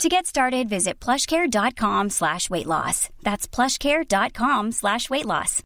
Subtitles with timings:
[0.00, 3.08] To get started, visit plushcare.com slash weight loss.
[3.22, 5.62] That's plushcare.com slash weight loss.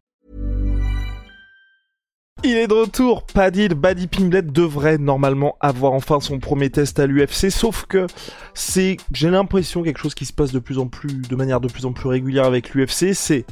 [2.44, 7.06] Il est de retour, Paddy, Buddy Pimblet devrait normalement avoir enfin son premier test à
[7.06, 8.06] l'UFC, sauf que
[8.52, 11.68] c'est, j'ai l'impression, quelque chose qui se passe de plus en plus, de manière de
[11.68, 13.46] plus en plus régulière avec l'UFC, c'est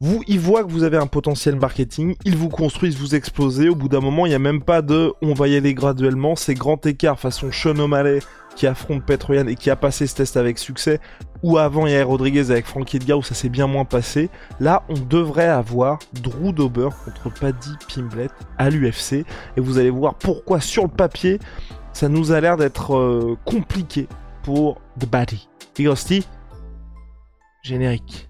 [0.00, 3.68] vous, ils voient que vous avez un potentiel marketing, ils vous construisent, vous explosez.
[3.68, 6.36] Au bout d'un moment, il n'y a même pas de on va y aller graduellement.
[6.36, 8.20] C'est grand écart façon Sean O'Malley
[8.58, 11.00] qui affronte Petroyan et qui a passé ce test avec succès.
[11.44, 14.30] Ou avant, il Rodriguez avec Frankie Edgar où ça s'est bien moins passé.
[14.58, 19.24] Là, on devrait avoir Drew Dober contre Paddy Pimblet à l'UFC.
[19.56, 21.38] Et vous allez voir pourquoi sur le papier,
[21.92, 24.08] ça nous a l'air d'être euh, compliqué
[24.42, 25.78] pour The.
[25.78, 26.26] Igosti,
[27.62, 28.28] générique.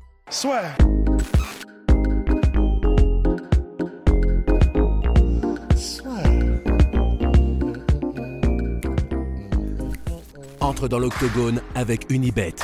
[10.68, 12.56] Entre dans l'octogone avec Unibet.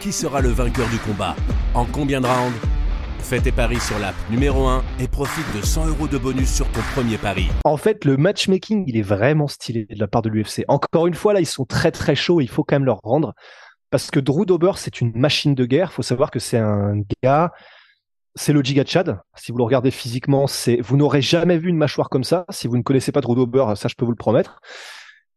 [0.00, 1.34] Qui sera le vainqueur du combat
[1.74, 2.56] En combien de rounds
[3.18, 6.70] Fais tes paris sur l'app numéro 1 et profite de 100 euros de bonus sur
[6.70, 7.48] ton premier pari.
[7.64, 10.64] En fait, le matchmaking, il est vraiment stylé de la part de l'UFC.
[10.68, 13.34] Encore une fois, là, ils sont très très chauds, il faut quand même leur rendre.
[13.90, 15.88] Parce que Drew Dober, c'est une machine de guerre.
[15.90, 17.50] Il faut savoir que c'est un gars,
[18.36, 19.18] c'est le Giga Chad.
[19.34, 20.46] Si vous le regardez physiquement,
[20.78, 22.44] vous n'aurez jamais vu une mâchoire comme ça.
[22.50, 24.60] Si vous ne connaissez pas Drew Dober, ça, je peux vous le promettre.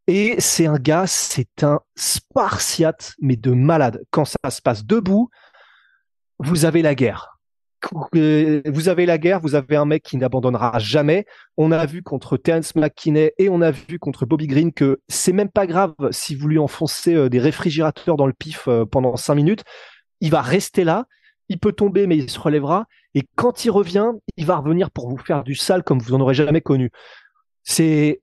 [0.08, 4.04] Et c'est un gars, c'est un spartiate, mais de malade.
[4.12, 5.30] Quand ça se passe debout,
[6.40, 7.40] vous avez la guerre.
[8.14, 11.26] Vous avez la guerre, vous avez un mec qui n'abandonnera jamais.
[11.58, 15.34] On a vu contre Terence McKinney et on a vu contre Bobby Green que c'est
[15.34, 19.16] même pas grave si vous lui enfoncez euh, des réfrigérateurs dans le pif euh, pendant
[19.18, 19.64] cinq minutes.
[20.22, 21.06] Il va rester là.
[21.48, 22.86] Il peut tomber, mais il se relèvera.
[23.14, 26.22] Et quand il revient, il va revenir pour vous faire du sale comme vous en
[26.22, 26.90] aurez jamais connu.
[27.64, 28.22] C'est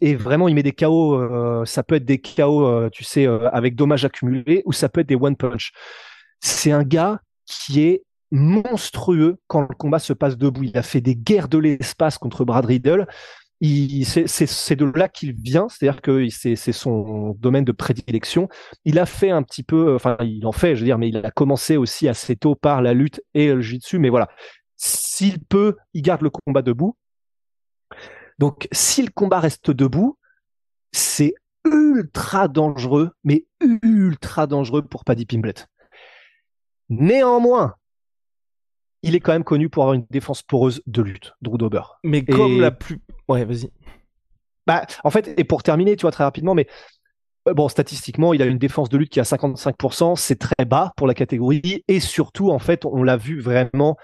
[0.00, 1.14] et, vraiment, il met des KO.
[1.14, 5.08] Euh, ça peut être des KO, tu sais, avec dommages accumulés, ou ça peut être
[5.08, 5.72] des one punch.
[6.40, 10.64] C'est un gars qui est monstrueux quand le combat se passe debout.
[10.64, 13.06] Il a fait des guerres de l'espace contre Brad Riddle.
[13.62, 18.48] C'est de là qu'il vient, c'est-à-dire que c'est son domaine de prédilection.
[18.84, 21.18] Il a fait un petit peu, enfin, il en fait, je veux dire, mais il
[21.18, 23.98] a commencé aussi assez tôt par la lutte et le jiu-jitsu.
[23.98, 24.28] Mais voilà,
[24.76, 26.96] s'il peut, il garde le combat debout.
[28.40, 30.16] Donc, si le combat reste debout,
[30.92, 31.34] c'est
[31.66, 35.66] ultra dangereux, mais ultra dangereux pour Paddy Pimblet.
[36.88, 37.74] Néanmoins,
[39.02, 41.82] il est quand même connu pour avoir une défense poreuse de lutte, Drew Dober.
[42.02, 43.02] Mais comme la plus.
[43.28, 43.70] Ouais, vas-y.
[44.66, 46.66] Bah, en fait, et pour terminer, tu vois, très rapidement, mais
[47.46, 50.64] euh, bon, statistiquement, il a une défense de lutte qui est à 55%, c'est très
[50.64, 53.98] bas pour la catégorie, et surtout, en fait, on l'a vu vraiment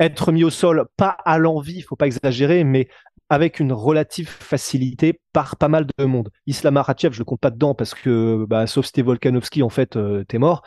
[0.00, 2.88] être mis au sol, pas à l'envie, il faut pas exagérer, mais
[3.28, 6.30] avec une relative facilité par pas mal de monde.
[6.46, 9.96] Islam Makhachev, je le compte pas dedans parce que, bah, sauf Steve Volkanovski, en fait,
[9.96, 10.62] euh, t'es mort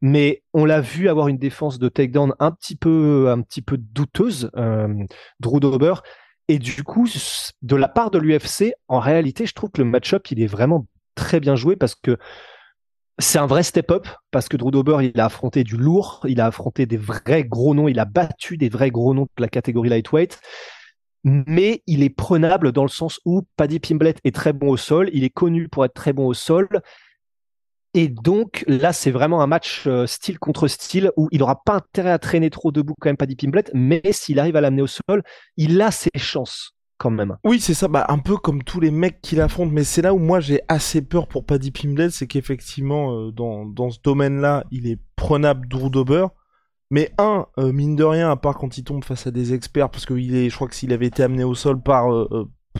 [0.00, 3.78] mais on l'a vu avoir une défense de takedown un petit peu, un petit peu
[3.78, 4.88] douteuse, euh,
[5.40, 5.94] Drew Dober.
[6.48, 7.08] Et du coup,
[7.62, 10.86] de la part de l'UFC, en réalité, je trouve que le match-up, il est vraiment
[11.14, 12.18] très bien joué parce que
[13.18, 16.46] c'est un vrai step-up parce que Drew Dober, il a affronté du lourd, il a
[16.46, 19.88] affronté des vrais gros noms, il a battu des vrais gros noms de la catégorie
[19.88, 20.38] lightweight.
[21.24, 25.10] Mais il est prenable dans le sens où Paddy Pimblet est très bon au sol,
[25.12, 26.68] il est connu pour être très bon au sol,
[27.96, 31.76] et donc là, c'est vraiment un match euh, style contre style où il n'aura pas
[31.76, 34.86] intérêt à traîner trop debout quand même Paddy Pimblet, mais s'il arrive à l'amener au
[34.86, 35.22] sol,
[35.56, 37.38] il a ses chances quand même.
[37.42, 40.12] Oui, c'est ça, bah, un peu comme tous les mecs qu'il affronte, mais c'est là
[40.12, 44.64] où moi j'ai assez peur pour Paddy Pimblet, c'est qu'effectivement, euh, dans, dans ce domaine-là,
[44.70, 46.26] il est prenable Drew Dober.
[46.90, 49.90] Mais un, euh, mine de rien, à part quand il tombe face à des experts,
[49.90, 52.08] parce qu'il est, je crois que s'il avait été amené au sol par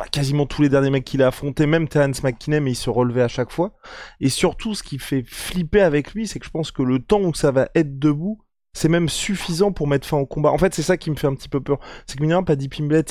[0.04, 3.22] quasiment tous les derniers mecs qu'il a affrontés, même Terence McKinney, mais il se relevait
[3.22, 3.75] à chaque fois.
[4.20, 7.22] Et surtout, ce qui fait flipper avec lui, c'est que je pense que le temps
[7.22, 8.40] où ça va être debout,
[8.72, 10.50] c'est même suffisant pour mettre fin au combat.
[10.50, 11.78] En fait, c'est ça qui me fait un petit peu peur.
[12.06, 13.04] C'est que, pas Paddy Pimblet,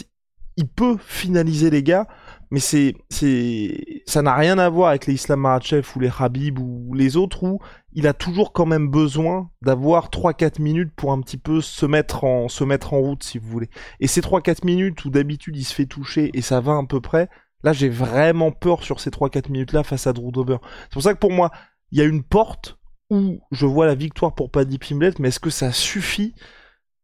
[0.58, 2.08] il peut finaliser les gars,
[2.52, 6.60] mais c'est, c'est, ça n'a rien à voir avec les Islam Makhachev ou les Habib
[6.60, 7.60] ou les autres où
[7.94, 12.24] il a toujours quand même besoin d'avoir 3-4 minutes pour un petit peu se mettre
[12.24, 13.70] en, se mettre en route si vous voulez.
[14.00, 17.02] Et ces 3-4 minutes où d'habitude il se fait toucher et ça va à peu
[17.02, 17.30] près,
[17.64, 20.58] là j'ai vraiment peur sur ces 3-4 minutes là face à Drew Dober.
[20.84, 21.52] C'est pour ça que pour moi,
[21.92, 22.78] il y a une porte
[23.10, 26.34] où je vois la victoire pour Paddy Pimblett, mais est-ce que ça suffit?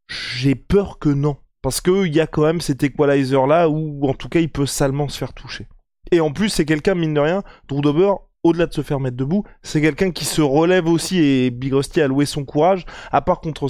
[0.07, 1.37] J'ai peur que non.
[1.61, 4.65] Parce qu'il y a quand même cet equalizer là où en tout cas il peut
[4.65, 5.67] salement se faire toucher.
[6.11, 8.13] Et en plus c'est quelqu'un, mine de rien, Drew Dober,
[8.43, 12.01] au-delà de se faire mettre debout, c'est quelqu'un qui se relève aussi et Big Rusty
[12.01, 13.67] a loué son courage, à part contre...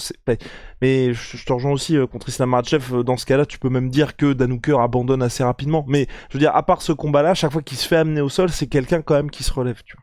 [0.82, 3.90] Mais je te rejoins aussi euh, contre Islam euh, dans ce cas-là tu peux même
[3.90, 5.86] dire que Danuker abandonne assez rapidement.
[5.88, 8.30] Mais je veux dire, à part ce combat-là, chaque fois qu'il se fait amener au
[8.30, 9.98] sol, c'est quelqu'un quand même qui se relève, tu.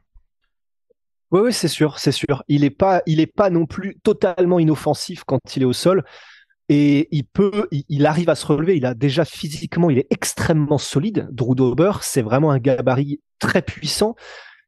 [1.31, 2.43] Oui, oui, c'est sûr, c'est sûr.
[2.49, 3.03] Il est pas,
[3.37, 6.05] pas non plus totalement inoffensif quand il est au sol
[6.69, 8.77] et il peut, il, arrive à se relever.
[8.77, 11.29] Il a déjà physiquement, il est extrêmement solide.
[11.33, 14.17] Drew Dober, c'est vraiment un gabarit très puissant.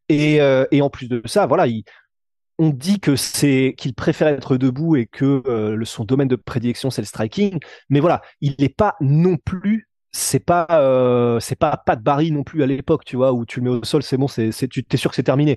[0.08, 1.84] Et, euh, en plus de ça, voilà, il,
[2.58, 6.90] on dit que c'est qu'il préfère être debout et que euh, son domaine de prédilection
[6.90, 7.58] c'est le striking.
[7.90, 9.88] Mais voilà, il n'est pas non plus.
[10.12, 13.46] C'est pas, euh, c'est pas pas de Barry non plus à l'époque, tu vois, où
[13.46, 15.56] tu le mets au sol, c'est bon, c'est, tu t'es sûr que c'est terminé.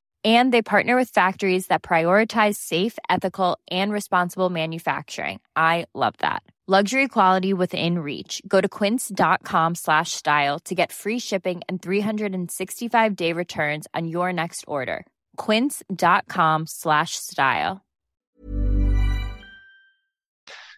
[0.23, 5.39] And they partner with factories that prioritize safe, ethical, and responsible manufacturing.
[5.55, 6.43] I love that.
[6.67, 8.41] Luxury quality within reach.
[8.47, 14.31] Go to quince.com slash style to get free shipping and 365 day returns on your
[14.31, 15.05] next order.
[15.37, 17.81] Quince.com slash style.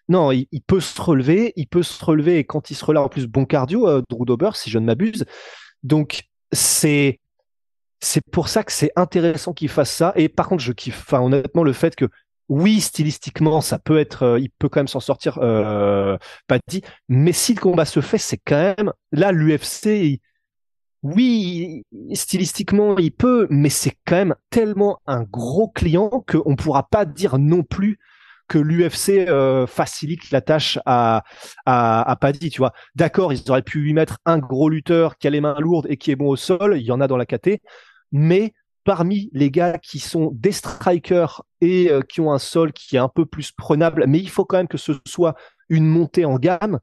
[0.08, 3.04] Non, il, il, peut se relever, il peut se relever et quand il se relève
[3.04, 5.24] en plus bon cardio, euh, Drew Dober, si je ne m'abuse.
[5.82, 7.20] Donc c'est
[8.00, 10.12] c'est pour ça que c'est intéressant qu'il fasse ça.
[10.16, 12.08] Et par contre, je kiffe, enfin honnêtement, le fait que
[12.48, 16.82] oui, stylistiquement, ça peut être, euh, il peut quand même s'en sortir, euh, pas dit.
[17.08, 20.20] Mais si le combat se fait, c'est quand même là l'UFC.
[21.02, 27.04] Oui, stylistiquement, il peut, mais c'est quand même tellement un gros client qu'on pourra pas
[27.04, 27.98] dire non plus
[28.48, 31.24] que l'UFC euh, facilite la tâche à,
[31.66, 32.72] à, Paddy, tu vois.
[32.94, 35.96] D'accord, ils auraient pu lui mettre un gros lutteur qui a les mains lourdes et
[35.96, 37.60] qui est bon au sol, il y en a dans la KT,
[38.12, 38.54] mais
[38.84, 43.00] parmi les gars qui sont des strikers et euh, qui ont un sol qui est
[43.00, 45.34] un peu plus prenable, mais il faut quand même que ce soit
[45.68, 46.80] une montée en gamme.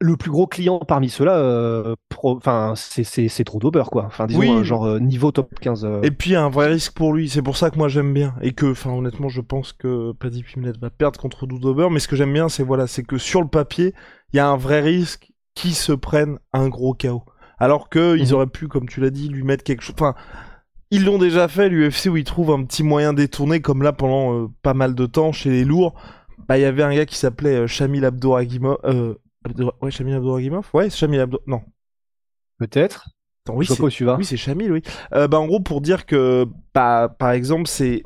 [0.00, 4.04] Le plus gros client parmi ceux-là, euh, enfin, c'est trop d'Ober, quoi.
[4.04, 5.88] Enfin, disons, genre euh, niveau top 15.
[6.04, 7.28] Et puis, un vrai risque pour lui.
[7.28, 8.34] C'est pour ça que moi j'aime bien.
[8.40, 11.88] Et que, enfin, honnêtement, je pense que Paddy Pimlet va perdre contre Dober.
[11.90, 13.92] Mais ce que j'aime bien, c'est voilà, c'est que sur le papier,
[14.32, 17.24] il y a un vrai risque qui se prenne un gros chaos.
[17.58, 18.34] Alors que ils mhm.
[18.34, 19.96] auraient pu, comme tu l'as dit, lui mettre quelque chose.
[19.98, 20.14] Enfin,
[20.90, 24.34] ils l'ont déjà fait, l'UFC, où ils trouvent un petit moyen détourné, comme là pendant
[24.34, 25.94] euh, pas mal de temps chez les lourds.
[26.48, 28.78] Bah, il y avait un gars qui s'appelait euh, Shamil Abdouragimov.
[28.84, 29.14] Euh,
[29.80, 30.68] Ouais, Shamil Abdouragimov?
[30.72, 31.40] Ouais, Shamil Abdo...
[31.46, 31.62] Non.
[32.58, 33.08] Peut-être.
[33.48, 34.82] oui, c'est oui, c'est Shamil, oui.
[35.14, 38.02] Euh, bah, en gros, pour dire que, bah, par exemple, c'est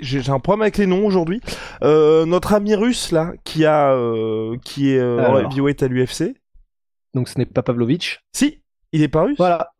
[0.00, 1.40] j'ai un problème avec les noms aujourd'hui.
[1.82, 6.34] Euh, notre ami russe là, qui a, euh, qui est euh, heavyweight à l'UFC.
[7.14, 8.20] Donc ce n'est pas Pavlovich.
[8.32, 8.62] Si,
[8.92, 9.38] il est pas russe.
[9.38, 9.72] Voilà.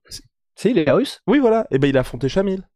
[0.55, 1.63] C'est il est russe Oui, voilà.
[1.71, 2.67] Et eh ben il a affronté Shamil.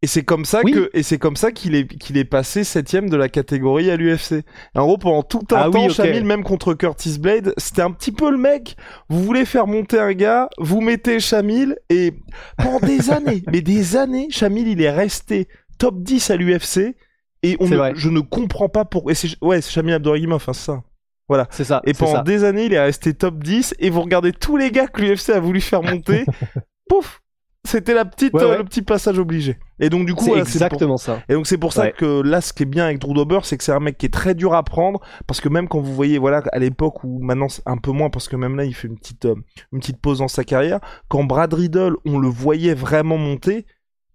[0.00, 3.10] Et c'est comme ça que et c'est comme ça qu'il est qu'il est passé septième
[3.10, 4.44] de la catégorie à l'UFC.
[4.76, 8.12] En gros, pendant tout un ah temps, Shamil, même contre Curtis Blade, c'était un petit
[8.12, 8.76] peu le mec.
[9.08, 12.14] Vous voulez faire monter un gars, vous mettez Shamil et
[12.58, 16.94] pendant des années, mais des années, Shamil il est resté top 10 à l'UFC
[17.42, 19.14] et on je ne comprends pas pourquoi.
[19.42, 20.84] Ouais, c'est Shamil Abdouragimov, enfin ça.
[21.26, 21.48] Voilà.
[21.50, 21.82] C'est ça.
[21.84, 24.86] Et pendant des années, il est resté top 10 et vous regardez tous les gars
[24.86, 26.24] que l'UFC a voulu faire monter.
[26.88, 27.20] pouf
[27.68, 29.58] c'était la petite euh, le petit passage obligé.
[29.78, 31.20] Et donc du coup c'est exactement ça.
[31.28, 33.56] Et donc c'est pour ça que là ce qui est bien avec Drew Dober, c'est
[33.56, 35.94] que c'est un mec qui est très dur à prendre parce que même quand vous
[35.94, 38.88] voyez voilà à l'époque où maintenant un peu moins parce que même là il fait
[38.88, 39.34] une petite euh,
[39.72, 43.66] une petite pause dans sa carrière, quand Brad Riddle, on le voyait vraiment monter,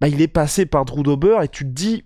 [0.01, 2.05] bah il est passé par Drew Dober et tu te dis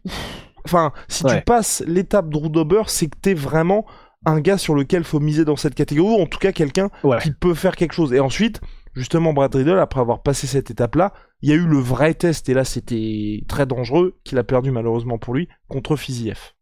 [0.66, 3.86] enfin si tu passes l'étape Drew Dober, c'est que t'es vraiment
[4.26, 6.90] un gars sur lequel faut miser dans cette catégorie, ou en tout cas quelqu'un
[7.22, 8.14] qui peut faire quelque chose.
[8.14, 8.60] Et ensuite,
[8.98, 12.50] justement, Brad Riddle, après avoir passé cette étape-là, il y a eu le vrai test,
[12.50, 16.54] et là c'était très dangereux, qu'il a perdu malheureusement pour lui, contre Fiziev.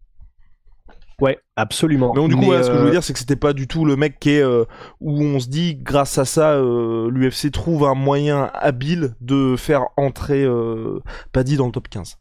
[1.22, 2.14] Ouais, absolument.
[2.14, 3.86] Mais du coup, ce que je veux euh, dire, c'est que c'était pas du tout
[3.86, 4.66] le mec qui est euh,
[5.00, 9.86] où on se dit, grâce à ça, euh, l'UFC trouve un moyen habile de faire
[9.96, 10.46] entrer
[11.32, 12.18] Paddy dans le top 15.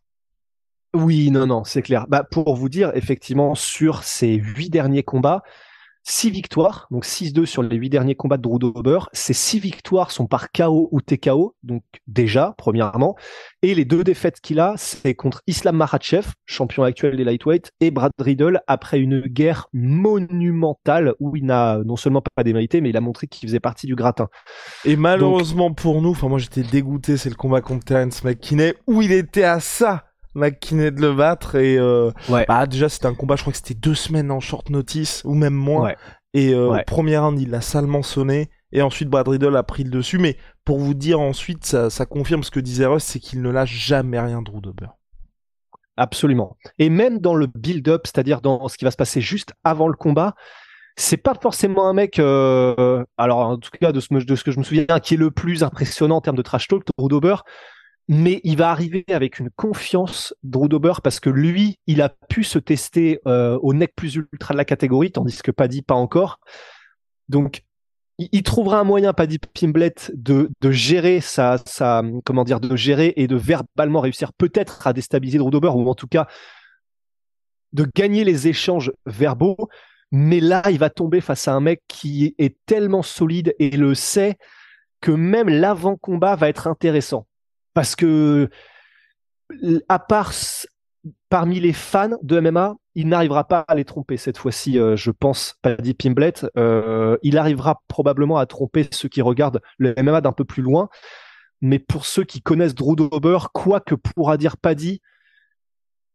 [0.94, 2.06] Oui, non, non, c'est clair.
[2.08, 5.42] Bah, pour vous dire, effectivement, sur ces huit derniers combats,
[6.04, 9.00] six victoires, donc 6-2 sur les huit derniers combats de Drew Dober.
[9.12, 13.16] Ces six victoires sont par KO ou TKO, donc déjà, premièrement.
[13.62, 17.90] Et les deux défaites qu'il a, c'est contre Islam Makhachev, champion actuel des lightweight, et
[17.90, 22.96] Brad Riddle, après une guerre monumentale où il n'a non seulement pas démérité, mais il
[22.96, 24.28] a montré qu'il faisait partie du gratin.
[24.84, 29.00] Et malheureusement pour nous, enfin moi j'étais dégoûté, c'est le combat contre Terence McKinney, où
[29.00, 30.04] il était à ça
[30.34, 32.44] McKinney de le battre et euh, Ouais.
[32.48, 35.34] bah déjà c'était un combat je crois que c'était deux semaines en short notice ou
[35.34, 35.96] même moins Ouais.
[36.32, 36.80] et euh, Ouais.
[36.80, 40.18] au premier round il l'a salement sonné et ensuite Brad Riddle a pris le dessus
[40.18, 43.50] mais pour vous dire ensuite ça, ça confirme ce que disait Russ c'est qu'il ne
[43.50, 44.88] lâche jamais rien Drew Dober
[45.96, 46.56] Absolument.
[46.80, 49.94] Et même dans le build-up, c'est-à-dire dans ce qui va se passer juste avant le
[49.94, 50.34] combat,
[50.96, 54.50] c'est pas forcément un mec, euh, alors en tout cas de ce, de ce que
[54.50, 57.36] je me souviens, qui est le plus impressionnant en termes de trash talk, Drew Dober,
[58.08, 62.44] mais il va arriver avec une confiance, Drew Dober, parce que lui, il a pu
[62.44, 66.40] se tester euh, au neck plus ultra de la catégorie, tandis que Paddy pas encore.
[67.28, 67.62] Donc,
[68.18, 72.76] il, il trouvera un moyen, Paddy Pimblett, de, de gérer sa, sa, comment dire, de
[72.76, 76.26] gérer et de verbalement réussir peut-être à déstabiliser Drew Dober, ou en tout cas
[77.72, 79.68] de gagner les échanges verbaux.
[80.12, 83.94] Mais là, il va tomber face à un mec qui est tellement solide et le
[83.94, 84.36] sait
[85.00, 87.26] que même l'avant-combat va être intéressant.
[87.74, 88.48] Parce que,
[89.88, 90.32] à part
[91.28, 95.10] parmi les fans de MMA, il n'arrivera pas à les tromper cette fois-ci, euh, je
[95.10, 96.46] pense, Paddy Pimblett.
[96.56, 100.88] Euh, il arrivera probablement à tromper ceux qui regardent le MMA d'un peu plus loin.
[101.60, 105.00] Mais pour ceux qui connaissent Drew Dober, quoi que pourra dire Paddy,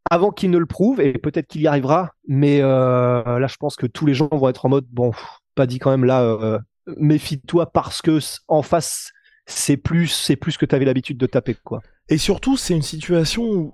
[0.10, 3.76] avant qu'il ne le prouve, et peut-être qu'il y arrivera, mais euh, là, je pense
[3.76, 5.12] que tous les gens vont être en mode, bon,
[5.56, 6.62] Paddy quand même là,
[6.98, 9.12] méfie-toi parce que en face,
[9.50, 11.82] c'est plus, c'est plus que tu avais l'habitude de taper, quoi.
[12.08, 13.74] et surtout c'est une situation où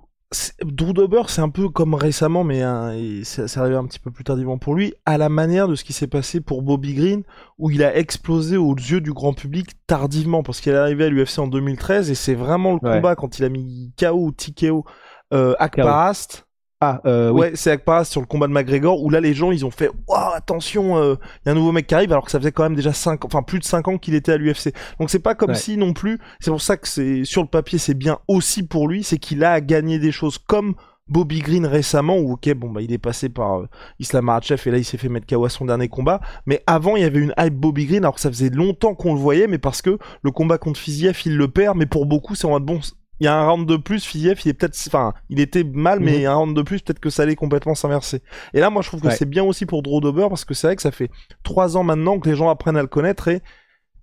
[0.64, 2.92] Drew Dober c'est un peu comme récemment mais hein,
[3.22, 5.92] c'est arrivé un petit peu plus tardivement pour lui à la manière de ce qui
[5.92, 7.22] s'est passé pour Bobby Green
[7.58, 11.08] où il a explosé aux yeux du grand public tardivement parce qu'il est arrivé à
[11.10, 12.96] l'UFC en 2013 et c'est vraiment le Ouais.
[12.96, 14.84] combat quand il a mis KO ou TKO
[15.32, 16.45] euh, Akparast.
[16.82, 17.40] Ah, euh, oui.
[17.40, 19.90] Ouais, c'est Akparast sur le combat de McGregor où là les gens ils ont fait
[20.06, 21.16] waouh attention il
[21.46, 23.24] y a un nouveau mec qui arrive alors que ça faisait quand même déjà 5
[23.24, 24.74] enfin plus de 5 ans qu'il était à l'UFC.
[25.00, 25.56] Donc c'est pas comme Ouais.
[25.56, 28.88] si non plus, c'est pour ça que c'est sur le papier c'est bien aussi pour
[28.88, 30.74] lui, c'est qu'il a gagné des choses comme
[31.08, 33.68] Bobby Green récemment où OK bon bah il est passé par euh,
[34.00, 36.96] Islam Makhachev et là il s'est fait mettre KO à son dernier combat, mais avant
[36.96, 39.46] il y avait une hype Bobby Green alors que ça faisait longtemps qu'on le voyait
[39.46, 42.50] mais parce que le combat contre Fiziev il le perd mais pour beaucoup c'est en
[42.50, 42.80] mode bon
[43.20, 46.00] il y a un round de plus, Fiziev, il est peut-être, enfin, il était mal,
[46.00, 46.26] mais Mhm.
[46.26, 48.22] un round de plus, peut-être que ça allait complètement s'inverser.
[48.54, 49.16] Et là, moi, je trouve que Ouais.
[49.16, 51.10] c'est bien aussi pour Drew Dober parce que c'est vrai que ça fait
[51.42, 53.40] trois ans maintenant que les gens apprennent à le connaître et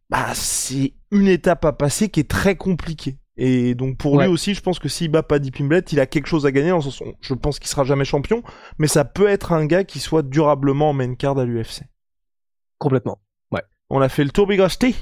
[0.09, 3.17] bah c'est une étape à passer qui est très compliquée.
[3.35, 4.25] Et donc pour Ouais.
[4.25, 6.69] lui aussi, je pense que s'il bat Paddy Pimblett, il a quelque chose à gagner.
[6.69, 8.43] Dans son sens, je pense qu'il sera jamais champion,
[8.77, 11.83] mais ça peut être un gars qui soit durablement en main card à l'UFC.
[12.77, 13.19] Complètement.
[13.89, 14.95] On a fait le tour Big Rusty.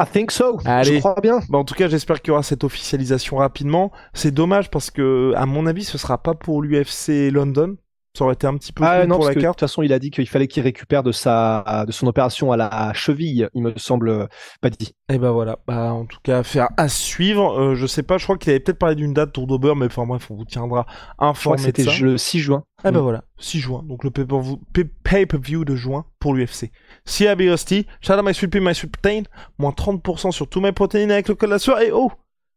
[0.00, 0.58] I think so.
[0.64, 0.94] Allez.
[0.94, 1.40] Je crois bien.
[1.48, 3.92] Bah, en tout cas, j'espère qu'il y aura cette officialisation rapidement.
[4.14, 7.76] C'est dommage parce que, à mon avis, ce sera pas pour l'UFC London.
[8.16, 9.58] Ça aurait été un petit peu Ah cool non, pour parce la que de carte.
[9.58, 12.58] toute façon, il a dit qu'il fallait qu'il récupère de sa, de son opération à
[12.58, 14.26] la cheville, il me semble, euh,
[14.60, 14.94] pas dit.
[15.08, 17.58] Et bah voilà, bah en tout cas affaire à suivre.
[17.58, 19.86] Euh, je sais pas, je crois qu'il avait peut-être parlé d'une date Tour d'Auber, mais
[19.86, 22.64] enfin bref, on vous tiendra Je crois informé que de c'était le 6 juin.
[22.84, 23.02] Ah bah Mm.
[23.02, 26.70] voilà, 6 juin, donc le pay-per-view pay- pay-per-view de juin pour l'UFC.
[27.06, 29.22] Si à BOST, shout out my sweet pea, my sweet protein,
[29.58, 31.86] moins 30% sur tous mes protéines avec le code la soirée.
[31.86, 32.10] Et oh,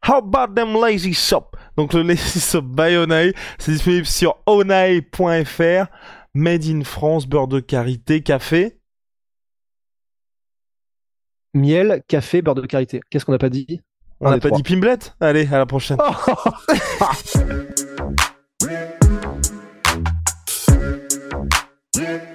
[0.07, 5.87] how about them lazy shop Donc le lazy shop by Onae, c'est disponible sur onae.fr,
[6.33, 8.79] made in France, beurre de karité, café.
[11.53, 13.01] Miel, café, beurre de karité.
[13.09, 13.81] Qu'est-ce qu'on n'a pas dit?
[14.19, 14.57] On n'a pas trois.
[14.57, 15.97] dit Pimblet Allez, à la prochaine.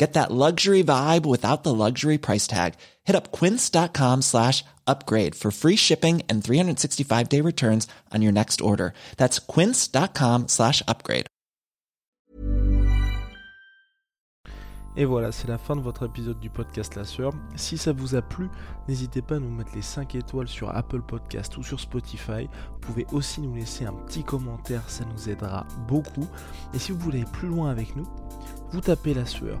[0.00, 2.72] Get that luxury vibe without the luxury price tag.
[3.04, 8.62] Hit up quince.com slash upgrade for free shipping and 365 day returns on your next
[8.62, 8.94] order.
[9.18, 11.26] That's quince.com slash upgrade.
[14.96, 17.32] Et voilà, c'est la fin de votre épisode du podcast La Sueur.
[17.54, 18.48] Si ça vous a plu,
[18.88, 22.48] n'hésitez pas à nous mettre les 5 étoiles sur Apple Podcast ou sur Spotify.
[22.72, 26.26] Vous pouvez aussi nous laisser un petit commentaire, ça nous aidera beaucoup.
[26.74, 28.08] Et si vous voulez aller plus loin avec nous,
[28.72, 29.60] vous tapez La Sueur